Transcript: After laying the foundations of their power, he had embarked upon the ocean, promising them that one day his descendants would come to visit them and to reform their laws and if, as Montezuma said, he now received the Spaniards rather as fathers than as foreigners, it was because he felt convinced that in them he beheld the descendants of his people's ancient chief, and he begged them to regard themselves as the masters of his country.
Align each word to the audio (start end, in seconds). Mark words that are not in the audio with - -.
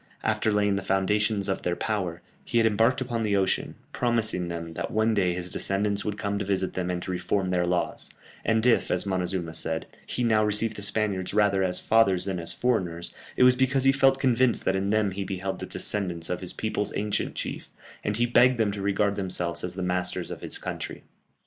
After 0.23 0.51
laying 0.51 0.77
the 0.77 0.81
foundations 0.81 1.47
of 1.47 1.61
their 1.61 1.75
power, 1.75 2.23
he 2.43 2.57
had 2.57 2.65
embarked 2.65 3.01
upon 3.01 3.21
the 3.21 3.35
ocean, 3.35 3.75
promising 3.93 4.47
them 4.47 4.73
that 4.73 4.89
one 4.89 5.13
day 5.13 5.35
his 5.35 5.51
descendants 5.51 6.03
would 6.03 6.17
come 6.17 6.39
to 6.39 6.43
visit 6.45 6.73
them 6.73 6.89
and 6.89 6.99
to 7.03 7.11
reform 7.11 7.51
their 7.51 7.67
laws 7.67 8.09
and 8.43 8.65
if, 8.65 8.89
as 8.89 9.05
Montezuma 9.05 9.53
said, 9.53 9.85
he 10.07 10.23
now 10.23 10.43
received 10.43 10.75
the 10.75 10.81
Spaniards 10.81 11.35
rather 11.35 11.61
as 11.63 11.79
fathers 11.79 12.25
than 12.25 12.39
as 12.39 12.51
foreigners, 12.51 13.13
it 13.37 13.43
was 13.43 13.55
because 13.55 13.83
he 13.83 13.91
felt 13.91 14.19
convinced 14.19 14.65
that 14.65 14.75
in 14.75 14.89
them 14.89 15.11
he 15.11 15.23
beheld 15.23 15.59
the 15.59 15.67
descendants 15.67 16.31
of 16.31 16.41
his 16.41 16.51
people's 16.51 16.95
ancient 16.97 17.35
chief, 17.35 17.69
and 18.03 18.17
he 18.17 18.25
begged 18.25 18.57
them 18.57 18.71
to 18.71 18.81
regard 18.81 19.15
themselves 19.15 19.63
as 19.63 19.75
the 19.75 19.83
masters 19.83 20.31
of 20.31 20.41
his 20.41 20.57
country. 20.57 21.03